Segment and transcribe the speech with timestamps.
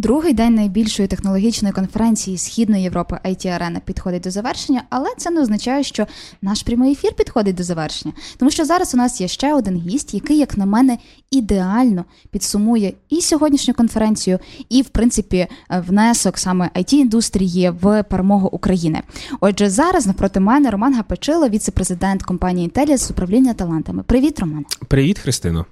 [0.00, 5.40] Другий день найбільшої технологічної конференції Східної Європи IT Arena підходить до завершення, але це не
[5.40, 6.06] означає, що
[6.42, 8.14] наш прямий ефір підходить до завершення.
[8.36, 10.98] Тому що зараз у нас є ще один гість, який, як на мене,
[11.30, 19.02] ідеально підсумує і сьогоднішню конференцію, і в принципі внесок саме it індустрії в перемогу України.
[19.40, 24.02] Отже, зараз навпроти мене Роман Гапечило, віце-президент компанії Інтеліс з управління талантами.
[24.02, 24.64] Привіт, Роман.
[24.88, 25.66] Привіт, Христино.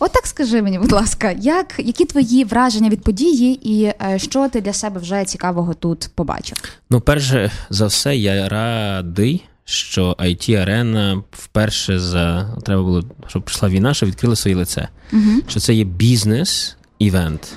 [0.00, 3.69] От так скажи мені, будь ласка, як які твої враження від події?
[3.70, 6.58] І е, що ти для себе вже цікавого тут побачив?
[6.90, 13.68] Ну, перше за все, я радий, що it арена вперше за треба було, щоб прийшла
[13.68, 14.88] війна, що відкрили своє лице.
[15.12, 15.30] Угу.
[15.48, 17.52] Що це є бізнес-івент.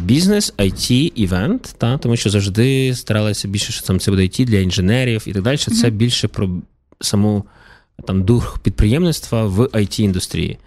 [0.00, 4.58] Бізнес, IT, івент, та, тому що завжди старалися більше, що там це буде IT для
[4.58, 5.56] інженерів і так далі.
[5.56, 6.50] Що Це більше про
[7.00, 7.44] саму
[8.06, 10.58] там дух підприємництва в it індустрії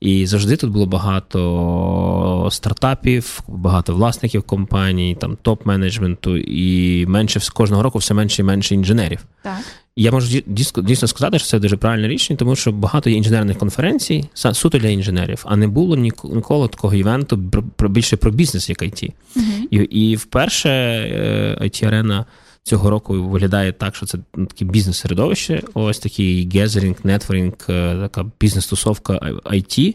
[0.00, 7.98] і завжди тут було багато стартапів, багато власників компаній, там топ-менеджменту, і менше кожного року
[7.98, 9.24] все менше і менше інженерів.
[9.42, 9.58] Так.
[9.98, 10.40] Я можу
[10.76, 14.88] дійсно сказати, що це дуже правильне рішення, тому що багато є інженерних конференцій суто для
[14.88, 17.36] інженерів, а не було ніколи такого івенту
[17.88, 19.12] більше про бізнес, як IT.
[19.36, 20.68] uh І і вперше
[21.60, 22.24] it е, арена
[22.66, 25.62] цього року виглядає так, що це таке бізнес-середовище.
[25.74, 29.12] Ось такий гезерінг, нетворінг, така бізнес-тусовка
[29.44, 29.94] IT.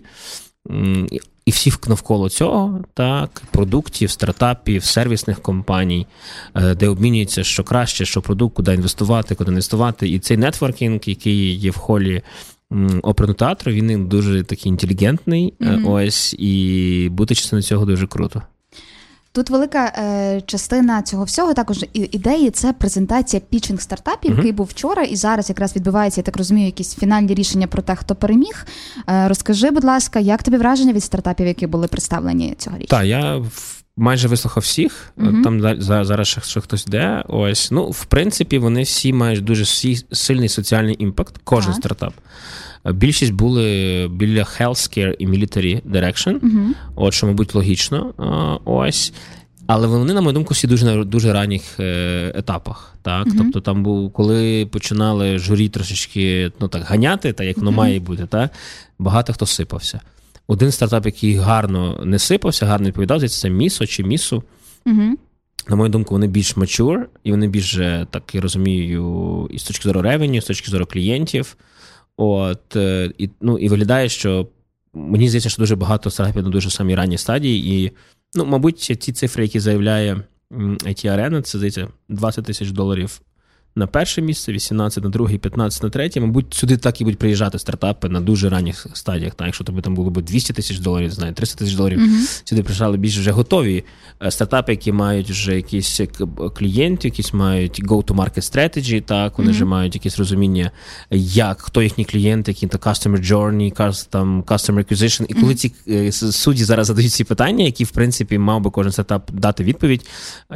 [1.46, 6.08] І всі навколо цього, так, продуктів, стартапів, сервісних компаній,
[6.56, 10.10] е, де обмінюється що краще, що продукт, куди інвестувати, куди інвестувати.
[10.10, 12.22] І цей нетворкінг, який є в холі
[13.04, 15.54] оперного театру, він дуже такий інтелігентний.
[15.60, 15.92] Mm-hmm.
[15.92, 18.42] Ось і бути частиною цього дуже круто.
[19.34, 24.38] Тут велика е, частина цього всього також ідеї це презентація пічинг стартапів, uh-huh.
[24.38, 27.96] який був вчора, і зараз якраз відбувається, я так розумію, якісь фінальні рішення про те,
[27.96, 28.66] хто переміг.
[29.10, 32.88] Е, розкажи, будь ласка, як тобі враження від стартапів, які були представлені цього річ?
[32.90, 33.44] Так, я
[33.98, 35.14] майже вислухав всіх.
[35.18, 35.44] Uh-huh.
[35.44, 35.62] Там
[36.06, 37.24] зараз ще хтось йде.
[37.28, 39.66] Ось ну в принципі, вони всі мають дуже
[40.12, 41.36] сильний соціальний імпакт.
[41.44, 41.78] Кожен uh-huh.
[41.78, 42.14] стартап.
[42.86, 46.68] Більшість були біля healthcare і military direction, uh-huh.
[46.96, 48.14] от що, мабуть, логічно.
[48.66, 49.14] Ось.
[49.68, 52.96] Але вони, на мою думку, всі дуже на дуже ранніх е, етапах.
[53.02, 53.28] Так?
[53.28, 53.38] Uh-huh.
[53.38, 57.76] Тобто, там був, коли починали журі трошечки ну, так, ганяти, так як воно uh-huh.
[57.76, 58.52] має бути, так?
[59.00, 60.02] багато хто сипався.
[60.48, 64.44] Один стартап, який гарно не сипався, гарно відповідав, це Місо чи Місу.
[64.86, 65.12] Uh-huh.
[65.70, 67.76] На мою думку, вони більш mature, і вони більш,
[68.12, 71.58] так я розумію, і з точки зору ревеню, і з точки зору клієнтів.
[72.18, 74.48] От, е, і ну, і виглядає, що
[74.94, 77.84] мені здається, що дуже багато стартапів на дуже самій ранній стадії.
[77.86, 77.92] І,
[78.36, 80.22] ну, мабуть, ті цифри, які заявляє
[80.52, 83.22] IT Arena, це здається 20 тисяч доларів
[83.76, 86.22] на перше місце, 18 на друге, 15 на третє.
[86.22, 89.36] Мабуть, сюди так і будуть приїжджати стартапи на дуже ранніх стадіях.
[89.36, 92.42] Так, Якщо тобі там було б 200 тисяч доларів, знає, 300 тисяч доларів, uh-huh.
[92.44, 93.84] сюди приїжджали більш вже готові
[94.24, 96.02] е, стартапи, які мають вже якісь
[96.56, 99.54] клієнтів, якісь мають go-to-market strategy, так, вони uh-huh.
[99.54, 100.72] вже мають якесь розуміння,
[101.12, 105.26] як, хто їхні клієнти, які то customer journey, там, customer acquisition.
[105.30, 108.92] І коли ці е, судді зараз задають ці питання, які, в принципі, мав би кожен
[108.92, 110.08] стартап дати відповідь,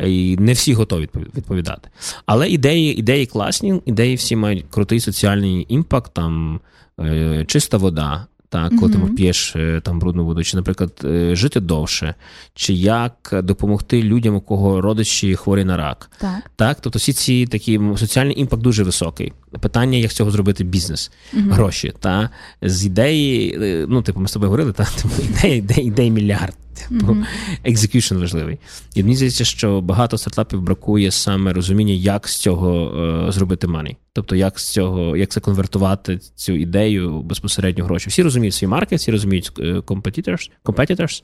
[0.03, 1.89] і не всі готові відповідати.
[2.25, 6.59] Але ідеї ідеї класні, ідеї всі мають крутий соціальний impact, там
[6.99, 8.27] е, чиста вода.
[8.55, 9.07] Так, коли mm-hmm.
[9.07, 12.15] ти п'єш е, там брудну воду, чи, наприклад, е, жити довше,
[12.53, 16.11] чи як допомогти людям, у кого родичі хворі на рак.
[16.17, 16.51] Так.
[16.55, 19.33] так, Тобто всі ці такі соціальний impact дуже високий.
[19.59, 21.51] Питання, як з цього зробити бізнес, mm-hmm.
[21.51, 21.93] гроші.
[21.99, 22.29] Та
[22.61, 23.57] з ідеї,
[23.89, 26.55] ну, типу, ми з тобою говорили, та типу, ідеї, ідеї, ідеї мільярд.
[26.89, 27.17] Типу,
[27.63, 28.57] execution важливий.
[28.95, 33.97] І мені здається, що багато стартапів бракує саме розуміння, як з цього е, зробити money.
[34.15, 38.09] Тобто, як з цього, як це конвертувати цю ідею безпосередньо гроші.
[38.09, 41.23] Всі розуміють свій market, всі розуміють е, competitors, competitors,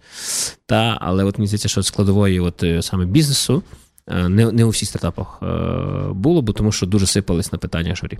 [0.65, 3.63] та, але от мені здається, що складової от е, саме бізнесу
[4.07, 5.39] е, не не у всіх стартапах
[6.13, 8.19] було, бо тому що дуже сипались на питання журі.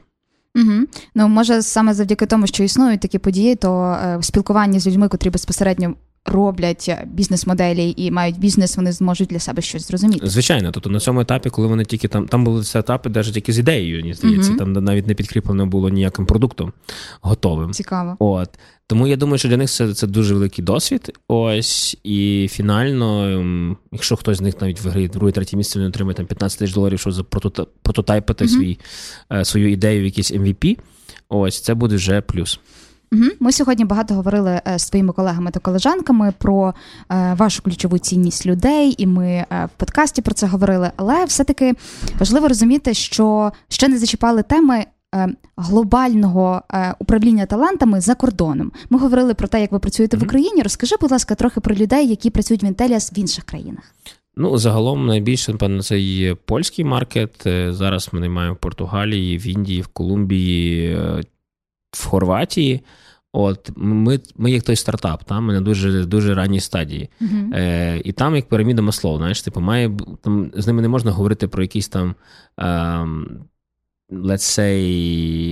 [0.55, 0.87] Угу.
[1.15, 5.29] Ну може саме завдяки тому, що існують такі події, то в спілкуванні з людьми, котрі
[5.29, 5.93] безпосередньо
[6.25, 10.27] роблять бізнес-моделі і мають бізнес, вони зможуть для себе щось зрозуміти.
[10.27, 13.59] Звичайно, тобто на цьому етапі, коли вони тільки там там були сетапи, навіть тільки з
[13.59, 14.57] ідеєю, мені здається, uh-huh.
[14.57, 16.73] там навіть не підкріплено було ніяким продуктом
[17.21, 17.73] готовим.
[17.73, 18.15] Цікаво.
[18.19, 18.49] От
[18.87, 21.17] тому я думаю, що для них це це дуже великий досвід.
[21.27, 26.15] Ось і фінально, ем, якщо хтось з них навіть виграє друге, третє місце, він отримає
[26.15, 27.29] там 15 тисяч доларів, щоб
[27.83, 28.47] прототайпити uh-huh.
[28.47, 28.79] свій
[29.33, 30.77] е, свою ідею в якийсь MVP,
[31.33, 32.59] Ось це буде вже плюс.
[33.13, 33.25] Угу.
[33.39, 36.73] Ми сьогодні багато говорили е, з твоїми колегами та колежанками про
[37.11, 40.91] е, вашу ключову цінність людей, і ми е, в подкасті про це говорили.
[40.95, 41.73] Але все-таки
[42.19, 44.85] важливо розуміти, що ще не зачіпали теми.
[45.15, 45.27] Е,
[45.57, 50.19] глобального е, управління талантами за кордоном ми говорили про те, як ви працюєте mm-hmm.
[50.19, 50.61] в Україні.
[50.61, 53.83] Розкажи, будь ласка, трохи про людей, які працюють в Інтеліас в інших країнах.
[54.35, 57.47] Ну, загалом найбільше, напевно, це є польський маркет.
[57.69, 60.97] Зараз ми наймаємо в Португалії, в Індії, в Колумбії,
[61.91, 62.81] в Хорватії.
[63.33, 67.09] От ми ми як той стартап, там ми на дуже дуже ранній стадії.
[67.21, 67.55] Uh-huh.
[67.55, 69.91] Е, І там як піраміда масло, знаєш, типу, має
[70.21, 72.15] там з ними не можна говорити про якісь там.
[72.59, 73.07] Е,
[74.11, 74.75] let's say,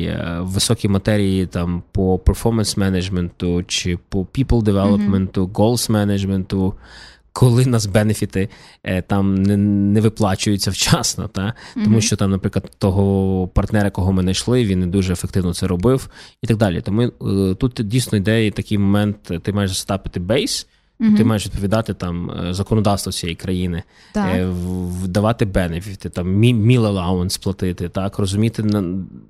[0.07, 5.51] е, високі матерії там по performance менеджменту чи по people development, uh-huh.
[5.51, 6.73] goals менеджменту
[7.33, 8.49] коли нас бенефіти
[8.83, 11.41] е, там не не виплачуються вчасно, та?
[11.41, 11.83] Mm-hmm.
[11.83, 16.09] тому що там, наприклад, того партнера, кого ми знайшли, він не дуже ефективно це робив,
[16.41, 16.81] і так далі.
[16.81, 20.67] Тому е, тут дійсно йде такий момент, ти маєш засетапити base.
[21.01, 21.17] Угу.
[21.17, 24.47] Ти маєш відповідати там е, законодавство цієї країни, так.
[25.03, 28.63] давати бенефіти, там meal allowance платити, так розуміти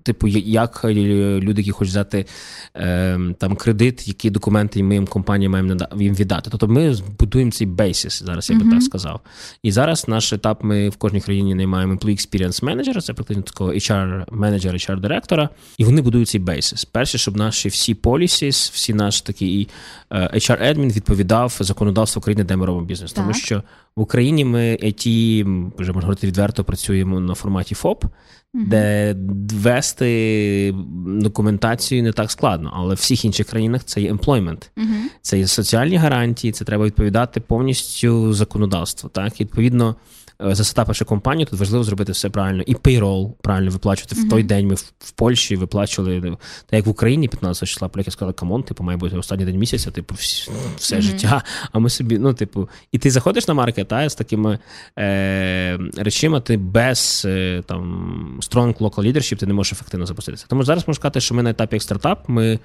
[0.03, 2.25] типу, як люди, які хочуть взяти
[2.73, 6.49] ем, там кредит, які документи ми їм компанія маємо їм віддати.
[6.49, 8.71] Тобто ми будуємо цей basis, зараз я би угу.
[8.71, 9.19] так сказав.
[9.63, 13.73] І зараз наш етап ми в кожній країні наймаємо Employee Experience Manager, це практично такого
[13.73, 16.85] HR менеджера, HR директора, і вони будують цей бейсис.
[16.85, 19.67] Перше, щоб наші всі полісіс, всі наш такий
[20.11, 23.13] HR admin відповідав законодавство України, де ми робимо бізнес.
[23.13, 23.23] Так.
[23.23, 23.63] Тому що
[23.95, 25.43] в Україні ми IT,
[25.77, 28.05] вже можна говорити відверто, працюємо на форматі ФОП,
[28.53, 29.15] де
[29.53, 30.75] ввести
[31.07, 32.71] документацію не так складно.
[32.75, 34.69] Але в всіх інших країнах це є employment.
[34.77, 34.87] Угу.
[35.21, 39.09] це є соціальні гарантії, це треба відповідати повністю законодавству.
[39.09, 39.95] Так, і відповідно.
[40.41, 42.63] Е, засетапивши компанію, тут важливо зробити все правильно.
[42.65, 44.15] І payroll правильно виплачувати.
[44.15, 44.25] Mm-hmm.
[44.25, 46.37] В той день ми в, в Польщі виплачували, так
[46.77, 49.91] як в Україні 15 числа, поляки сказали, come on, типу, має бути останній день місяця,
[49.91, 51.01] типу, все mm-hmm.
[51.01, 51.43] життя.
[51.71, 54.59] А ми собі, ну, типу, і ти заходиш на market, та, з такими
[54.99, 60.45] е, речима, ти без е, там strong local leadership ти не можеш ефективно запуститися.
[60.49, 62.59] Тому зараз можна сказати, що ми на етапі як стартап, ми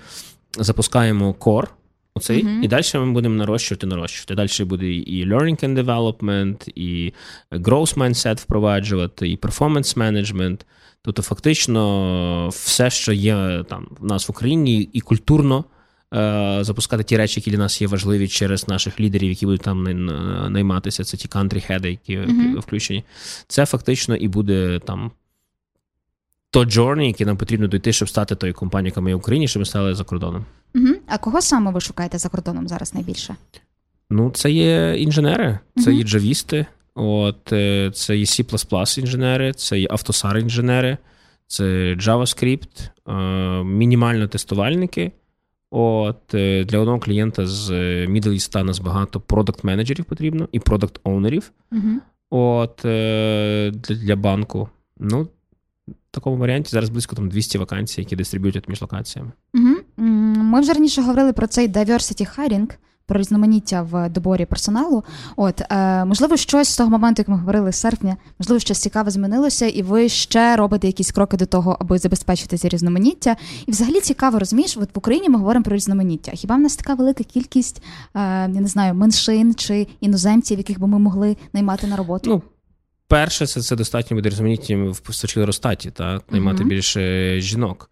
[0.58, 1.66] запускаємо core,
[2.16, 2.62] Оцей, uh-huh.
[2.62, 4.34] і далі ми будемо нарощувати, нарощувати.
[4.34, 7.12] Далі буде і learning and development, і
[7.52, 10.60] growth mindset впроваджувати, і performance management.
[11.02, 15.64] Тобто, фактично, все, що є там в нас в Україні, і культурно
[16.14, 19.82] е, запускати ті речі, які для нас є важливі через наших лідерів, які будуть там
[20.52, 21.04] найматися.
[21.04, 22.58] Це ті country head, які uh-huh.
[22.58, 23.04] включені.
[23.48, 25.10] Це фактично і буде там
[26.54, 29.60] то джорні, яке нам потрібно дойти, щоб стати тою компанією, яка ми в Україні, щоб
[29.60, 30.44] ми стали за кордоном.
[30.74, 30.88] Угу.
[31.06, 33.36] А кого саме ви шукаєте за кордоном зараз найбільше?
[34.10, 35.98] Ну, це є інженери, це угу.
[35.98, 40.98] є джавісти, от, е, це є C інженери, це є автосар інженери,
[41.46, 41.64] це
[41.94, 43.12] JavaScript, е,
[43.64, 45.12] мінімально тестувальники.
[45.70, 47.70] От е, Для одного клієнта з
[48.06, 51.50] Middle East нас багато продакт-менеджерів потрібно і продакт-оунерів.
[51.72, 52.00] Угу.
[52.30, 52.80] От
[53.88, 54.68] Для банку.
[54.98, 55.28] Ну,
[55.88, 59.32] в такому варіанті зараз близько там 200 вакансій, які дистриб'ютять між локаціями.
[59.54, 59.74] Угу.
[60.36, 62.70] Ми вже раніше говорили про цей diversity hiring,
[63.06, 65.04] про різноманіття в доборі персоналу.
[65.36, 69.10] От е, можливо, щось з того моменту, як ми говорили з серпня, можливо, щось цікаве
[69.10, 73.36] змінилося, і ви ще робите якісь кроки до того, аби забезпечити ці різноманіття.
[73.66, 76.32] І взагалі цікаво розумієш, от в Україні ми говоримо про різноманіття.
[76.34, 77.82] Хіба в нас така велика кількість
[78.14, 82.30] е, я не знаю меншин чи іноземців, яких би ми могли наймати на роботу?
[82.30, 82.42] Ну,
[83.14, 86.68] Перше, це це достатньо буде різноманіттям в Ростаті, та наймати uh-huh.
[86.68, 87.90] більше жінок.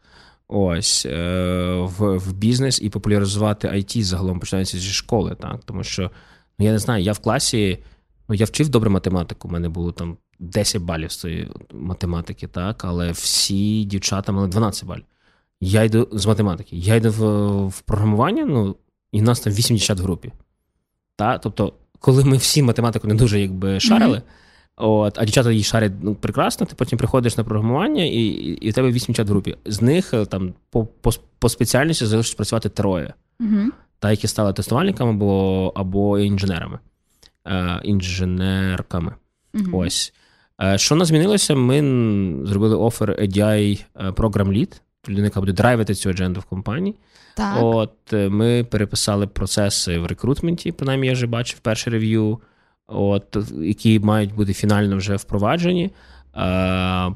[0.49, 6.11] Ось е, в в бізнес і популяризувати IT загалом починається зі школи, так тому що
[6.59, 7.79] ну я не знаю, я в класі,
[8.29, 9.49] ну я вчив добре математику.
[9.49, 14.85] У мене було там 10 балів з цієї математики, так, але всі дівчата мали 12
[14.85, 15.05] балів.
[15.61, 18.77] Я йду з математики, я йду в, в програмування, ну
[19.13, 20.33] і нас там 8 дівчат в групі.
[21.17, 21.39] Та?
[21.39, 24.17] Тобто, коли ми всі математику не дуже якби шарили.
[24.17, 24.43] Mm-hmm.
[24.85, 28.21] От, А дівчата її шарять ну, прекрасно, ти потім приходиш на програмування, і
[28.61, 29.57] і в тебе вісім чат в групі.
[29.67, 34.53] З них е, там по по, по спеціальності залишиться працювати троє, uh та які стали
[34.53, 36.79] тестувальниками або або інженерами,
[37.47, 39.15] е, інженерками.
[39.55, 40.13] uh Ось.
[40.63, 41.55] Е, що нас змінилося?
[41.55, 41.79] Ми
[42.47, 46.97] зробили офер ADI Program Lead, людина, яка буде драйвити цю адженду в компанії.
[47.37, 47.57] Так.
[47.61, 52.41] От е, Ми переписали процеси в рекрутменті, принаймні я вже бачив перший рев'ю
[52.87, 55.91] от, які мають бути фінально вже впроваджені.
[56.37, 57.13] Е,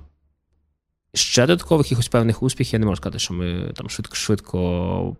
[1.14, 5.16] Ще додаткових якихось певних успіхів я не можу сказати, що ми там швидко швидко.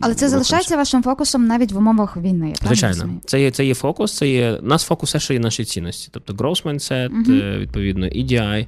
[0.00, 2.54] Але це залишається вашим фокусом навіть в умовах війни.
[2.62, 6.08] Звичайно, це є це є фокус, це є нас фокус все, що є наші цінності.
[6.12, 8.66] Тобто growth mindset, uh відповідно, EDI.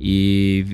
[0.00, 0.64] І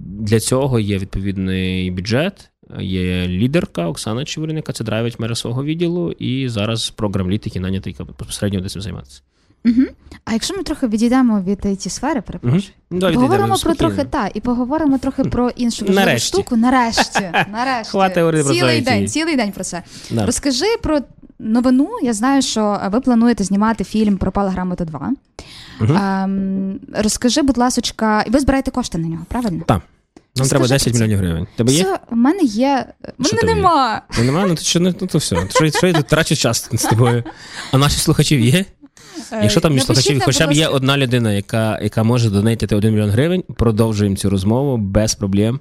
[0.00, 2.50] для цього є відповідний бюджет,
[2.80, 7.62] є лідерка Оксана Чевирин, яка це драйвить мера свого відділу, і зараз програм літ, який
[7.62, 9.22] нанятий безпосередньо буде цим займатися.
[9.66, 9.82] Угу.
[10.24, 13.00] А якщо ми трохи відійдемо від цієї сфери, перепрошую, угу.
[13.00, 16.56] поговоримо про трохи та, і поговоримо трохи про іншу важливу штуку.
[16.56, 17.90] Нарешті, нарешті.
[18.58, 19.82] цілий день, цілий день про це.
[20.10, 20.26] Да.
[20.26, 21.00] Розкажи про
[21.38, 21.88] новину.
[22.02, 25.12] Я знаю, що ви плануєте знімати фільм Пропала грамота 2.
[25.80, 25.94] Угу.
[26.00, 26.28] А,
[26.94, 29.64] розкажи, будь ласочка, ви збираєте кошти на нього, правильно?
[29.66, 29.82] Так.
[30.36, 31.46] Нам треба 10 мільйонів гривень.
[31.56, 31.82] Тебе є?
[31.82, 32.86] Все, У мене є.
[33.18, 34.02] У мене нема.
[34.18, 34.46] Нема?
[34.46, 35.36] Ну то що ну, то все.
[35.48, 37.24] Що, що я тут трачу час з тобою?
[37.72, 38.64] А наші слухачів є?
[39.32, 42.94] Е, Якщо там між слухачів, хоча б є одна людина, яка яка може донатити 1
[42.94, 45.60] мільйон гривень, продовжуємо цю розмову без проблем.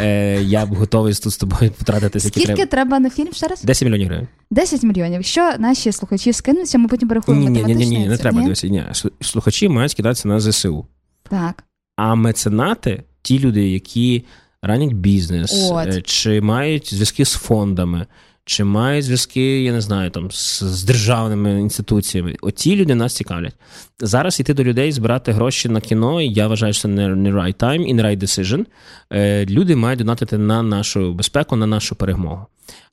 [0.00, 2.66] Е, Я б готовий тут з тобою потратити Скільки треба.
[2.66, 3.62] треба на фільм ще раз?
[3.62, 4.28] 10 мільйонів гривень.
[4.50, 5.12] 10 мільйонів.
[5.14, 7.50] Якщо наші слухачі скинуться, ми потім порахуємо.
[7.50, 8.68] Ні, ні, ні, ні, не треба дивитися.
[8.68, 8.84] Ні.
[9.20, 10.86] Слухачі мають скидатися на ЗСУ.
[11.30, 11.64] Так.
[11.96, 14.24] А меценати, ті люди, які
[14.62, 15.86] ранять бізнес, От.
[15.86, 18.06] Е, чи мають зв'язки з фондами,
[18.44, 22.36] чи мають зв'язки, я не знаю, там з, з державними інституціями.
[22.40, 23.54] Оці люди нас цікавлять.
[23.98, 27.56] Зараз йти до людей, збирати гроші на кіно, я вважаю, що це не, не right
[27.56, 28.64] time і не right decision.
[29.12, 32.46] Е, Люди мають донатити на нашу безпеку, на нашу перемогу.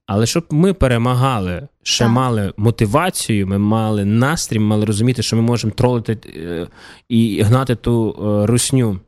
[0.06, 2.14] Але щоб ми перемагали, ще так.
[2.14, 6.68] мали мотивацію, ми мали настрій, ми мали розуміти, що ми можемо тролити е,
[7.10, 9.00] і гнати ту е, русню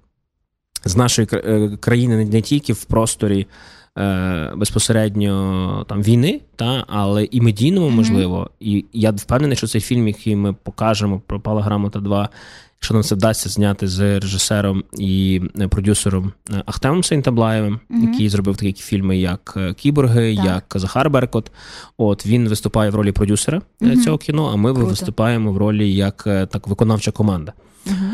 [0.86, 3.48] з нашої е, країни не тільки в просторі
[3.98, 8.50] е, безпосередньо там війни, та але і медійному можливо.
[8.60, 12.30] І я впевнений, що цей фільм, який ми покажемо про Пала Грамота 2,
[12.84, 16.34] Якщо нам це вдасться зняти з режисером і продюсером
[16.66, 18.12] Ахтемом Сейнтаблаєвим, mm-hmm.
[18.12, 20.46] який зробив такі фільми, як Кіборги, так.
[20.46, 21.52] як Захар Беркот.
[21.98, 24.04] От він виступає в ролі продюсера mm-hmm.
[24.04, 24.50] цього кіно.
[24.54, 24.90] А ми Круто.
[24.90, 27.54] виступаємо в ролі як так виконавча команда.
[27.88, 28.12] Mm-hmm.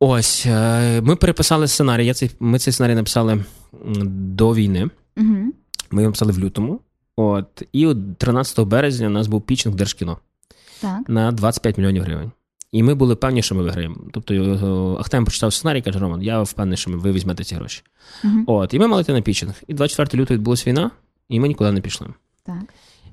[0.00, 2.06] Ось е, ми переписали сценарій.
[2.06, 3.44] Я цей, Ми цей сценарій написали
[4.14, 4.90] до війни.
[5.16, 5.52] Угу.
[5.90, 6.80] Ми його написали в лютому.
[7.16, 10.18] От, І от 13 березня у нас був пічинг в Держкіно
[10.80, 11.08] так.
[11.08, 12.30] на 25 мільйонів гривень.
[12.72, 13.96] І ми були певні, що ми виграємо.
[14.12, 17.82] Тобто Ахтем прочитав сценарій каже: Роман, я впевнений, що ви візьмете ці гроші.
[18.24, 18.44] Угу.
[18.46, 19.54] От, І ми мали йти на пічинг.
[19.66, 20.90] І 24 лютого відбулася війна,
[21.28, 22.06] і ми нікуди не пішли.
[22.46, 22.62] Так.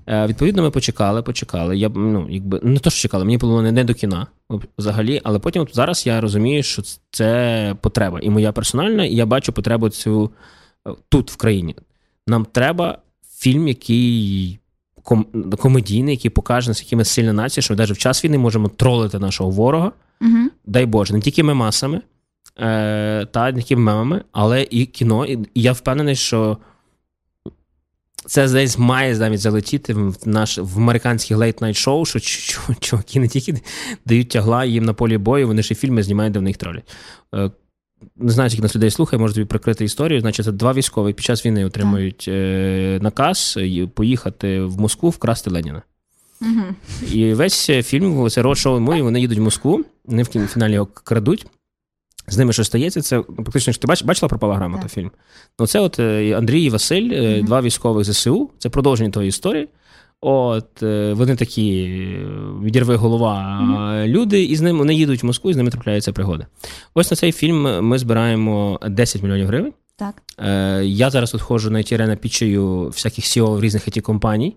[0.07, 1.77] Е, відповідно, ми почекали, почекали.
[1.77, 4.27] Я ну, якби не то, що чекали, мені було не до кіна
[4.77, 8.19] взагалі, але потім от зараз я розумію, що це потреба.
[8.19, 10.31] І моя персональна, і я бачу потребу цю
[10.87, 11.75] е, тут, в країні.
[12.29, 12.97] Нам треба
[13.37, 14.59] фільм, який
[15.03, 18.67] ком- комедійний, який покаже, наскільки ми сильна нація, що ми навіть в час війни можемо
[18.67, 19.91] тролити нашого ворога.
[20.21, 20.49] Угу.
[20.65, 22.01] Дай Боже, не тільки мемасами,
[22.59, 25.25] е, та не тільки мемами, але і кіно.
[25.25, 26.57] І я впевнений, що
[28.25, 32.19] це десь має навіть залетіти в наш в американських late-night шоу, що
[32.79, 33.61] чуваки не тільки
[34.05, 36.93] дають тягла їм на полі бою, вони ще фільми знімають, де в них тролять.
[37.35, 37.51] Е,
[38.15, 40.21] не знаю, скільки нас людей слухає, можу тобі прикольну історію.
[40.21, 43.59] Значить, це два військові під час війни отримують е, наказ
[43.93, 45.81] поїхати в Москву вкрасти Леніна.
[46.41, 46.63] Угу.
[47.11, 51.45] І весь фільм, це род-шоу мові, вони їдуть в Москву, вони в фіналі його крадуть
[52.31, 54.91] з ними що стається, це практично ти бач, бачила пропала грамота так.
[54.91, 55.11] фільм?
[55.59, 57.43] Ну, це от е, Андрій і Василь, mm-hmm.
[57.43, 59.67] два військових ЗСУ, це продовження тої історії.
[60.21, 61.87] От е, вони такі
[62.63, 64.07] відірви голова mm-hmm.
[64.07, 66.45] люди, і з ними вони їдуть в Москву, і з ними трапляються пригоди.
[66.93, 69.73] Ось на цей фільм ми збираємо 10 мільйонів гривень.
[69.99, 70.15] Так.
[70.39, 74.55] Е, Я зараз от ходжу на Тірена пічею всяких CEO різних it компаній.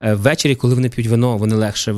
[0.00, 1.94] Е, ввечері, коли вони п'ють вино, вони легше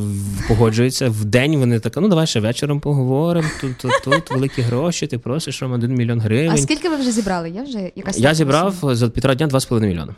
[0.48, 1.08] погоджуються.
[1.08, 3.48] В день вони так, ну давай ще вечором поговоримо.
[3.60, 6.50] Тут тут, тут великі гроші, ти просиш вам один мільйон гривень.
[6.50, 7.50] А скільки ви вже зібрали?
[7.50, 10.14] Я вже якась Я зібрав за півтора дня 2,5 мільйона.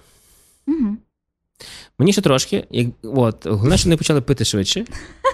[1.99, 4.85] Мені ще трошки, як, от, головне, що вони почали пити швидше.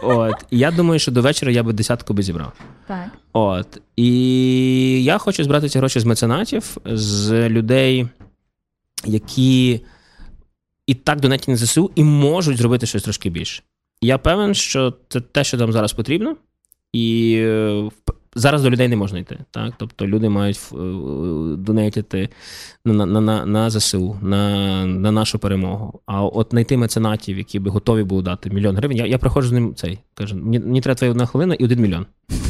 [0.02, 2.52] От, І я думаю, що до вечора я би десятку би зібрав.
[2.86, 3.06] Так.
[3.32, 3.80] От.
[3.96, 8.08] І я хочу збирати ці гроші з меценатів, з людей,
[9.04, 9.80] які
[10.86, 13.62] і так донатять на ЗСУ, і можуть зробити щось трошки більше.
[14.00, 16.36] Я певен, що це те, що нам зараз потрібно,
[16.92, 17.90] і е,
[18.34, 19.38] зараз до людей не можна йти.
[19.50, 19.74] Так?
[19.76, 20.76] Тобто люди мають е,
[21.56, 22.28] донатити
[22.84, 26.00] на на, на, на ЗСУ, на на нашу перемогу.
[26.06, 28.96] А от знайти меценатів, які би готові були дати мільйон гривень.
[28.96, 29.98] Я я приходжу з ним цей.
[30.14, 32.06] Кажу, мені, мені треба твоя одна хвилина і один мільйон.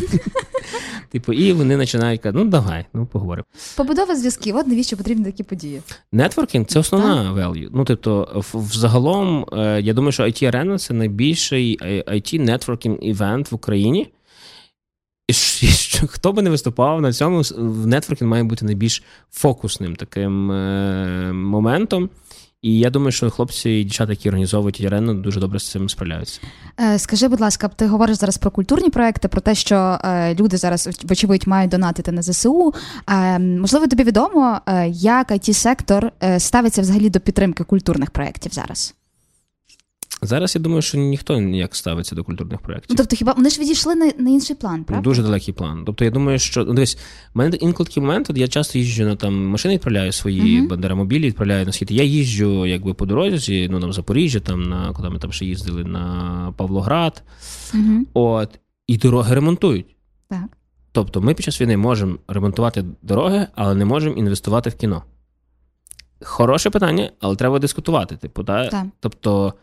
[1.12, 3.44] Типу, і вони починають казати, ну давай, ну поговоримо.
[3.76, 5.82] Побудова зв'язків, от навіщо потрібні такі події?
[6.12, 7.68] Нетворкінг це основна value.
[7.72, 13.54] Ну, тобто, взагалом, е, я думаю, що IT Arena це найбільший it нетворкінг івент в
[13.54, 14.12] Україні.
[15.28, 15.34] І
[16.06, 17.42] Хто би не виступав на цьому,
[17.86, 22.10] нетворкінг має бути найбільш фокусним таким е, моментом.
[22.62, 26.40] І я думаю, що хлопці і дівчата, які організовують арену, дуже добре з цим справляються.
[26.80, 30.56] Е, скажи, будь ласка, ти говориш зараз про культурні проекти, про те, що е, люди
[30.56, 32.74] зараз вочевидь мають донатити на ЗСУ.
[33.38, 38.94] Можливо, тобі відомо, як it сектор ставиться взагалі до підтримки культурних проєктів зараз?
[40.24, 42.86] Зараз я думаю, що ніхто ніяк ставиться до культурних проєктів.
[42.90, 45.04] Ну, Тобто, хіба вони ж відійшли на на інший план, правда?
[45.04, 45.82] Дуже далекий план.
[45.86, 46.98] Тобто, я думаю, що ну, дивись,
[47.34, 50.68] в мене інколи такий момент, от я часто їжджу на там машини, відправляю свої uh-huh.
[50.68, 51.90] бандерамобілі, відправляю на схід.
[51.90, 55.84] Я їжджу якби по дорозі, ну там Запоріжжя, там на куди ми там ще їздили
[55.84, 57.22] на Павлоград.
[57.74, 58.00] Uh-huh.
[58.14, 59.96] От, і дороги ремонтують.
[60.28, 60.44] Так.
[60.92, 65.02] Тобто ми під час війни можемо ремонтувати дороги, але не можемо інвестувати в кіно.
[66.24, 68.16] Хороше питання, але треба дискутувати.
[68.16, 68.68] Типу, да?
[68.68, 68.86] Так.
[69.00, 69.54] Тобто,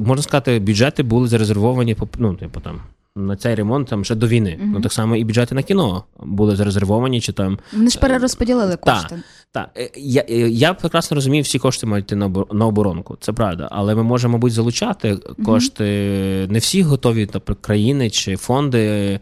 [0.00, 2.80] можна сказати, бюджети були зарезервовані ну, типу, там,
[3.16, 4.58] на цей ремонт там ще до війни.
[4.60, 4.70] Угу.
[4.72, 7.20] Ну так само і бюджети на кіно були зарезервовані.
[7.20, 7.58] чи там...
[7.72, 9.22] Вони ж перерозподілили кошти.
[9.52, 9.70] Так.
[9.76, 12.16] Е, я я прекрасно розумію, всі кошти мають йти
[12.52, 13.68] на оборонку, це правда.
[13.70, 15.84] Але ми можемо, мабуть, залучати кошти.
[16.42, 16.52] Угу.
[16.52, 19.20] Не всі готові тобто, країни чи фонди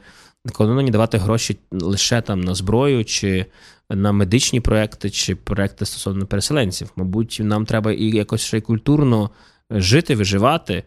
[0.49, 3.47] економні давати гроші лише там на зброю, чи
[3.91, 6.91] на медичні проекти, чи проекти стосовно переселенців.
[6.97, 9.31] Мабуть, нам треба і якось ще й культурно
[9.81, 10.85] жити, виживати.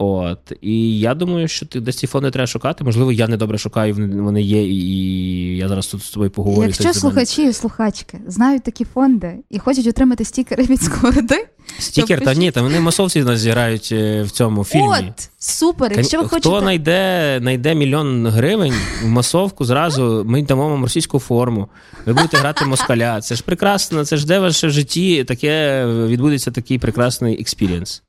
[0.00, 2.84] От і я думаю, що ти десь ці фонди треба шукати.
[2.84, 6.66] Можливо, я не добре шукаю, вони є, і я зараз тут з тобою поговорю.
[6.66, 11.46] Якщо слухачі і слухачки знають такі фонди і хочуть отримати стікери від Сковороди,
[11.78, 14.88] Стікер, та ні, та вони масовці нас зіграють е, в цьому фільмі.
[14.88, 15.92] От, супер.
[15.96, 16.60] Якщо ви Хто хочете...
[16.60, 21.68] знайде знайде мільйон гривень в масовку, зразу ми дамо вам російську форму.
[22.06, 23.20] Ви будете грати москаля.
[23.20, 28.02] Це ж прекрасно, це ж де ваше в житті таке відбудеться такий прекрасний experience.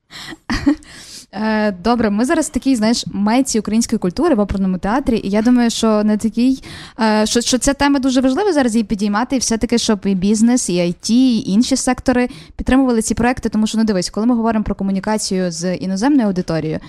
[1.31, 5.69] Е, добре, ми зараз такий, знаєш, митці української культури в оперному театрі, і я думаю,
[5.69, 6.63] що не такий,
[6.99, 10.69] е, що що ця тема дуже важлива зараз її підіймати, і все-таки, щоб і бізнес,
[10.69, 13.49] і IT, і інші сектори підтримували ці проекти.
[13.49, 16.79] Тому що ну дивись, коли ми говоримо про комунікацію з іноземною аудиторією,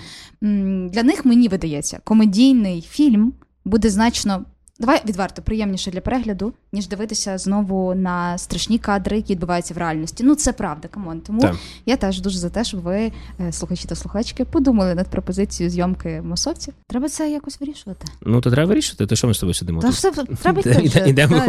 [0.91, 3.33] для них мені видається, комедійний фільм
[3.65, 4.45] буде значно
[4.81, 10.23] Давай відверто приємніше для перегляду, ніж дивитися знову на страшні кадри, які відбуваються в реальності.
[10.23, 11.21] Ну це правда, come on.
[11.21, 11.55] Тому так.
[11.85, 16.21] я теж дуже за те, щоб ви, е, слухачі та слухачки, подумали над пропозицією зйомки
[16.21, 16.73] масовців.
[16.87, 18.05] Треба це якось вирішувати.
[18.21, 19.05] Ну то треба вирішити.
[19.05, 19.81] То що ми з тобою сидимо?
[19.81, 20.11] Та все
[20.41, 20.61] треба
[21.05, 21.43] Ідемо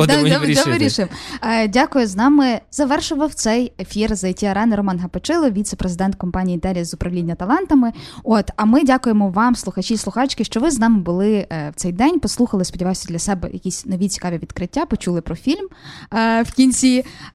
[0.67, 1.13] вирішуємо.
[1.43, 2.61] Е, дякую з нами.
[2.71, 7.93] Завершував цей ефір з it арени Роман Гапачило, віце-президент компанії Делі з управління талантами.
[8.25, 11.75] От а ми дякуємо вам, слухачі і слухачки, що ви з нами були е, в
[11.75, 12.21] цей день.
[12.21, 15.69] Послухали, сподіваюся, для себе якісь нові цікаві відкриття, почули про фільм
[16.15, 17.05] е, в кінці.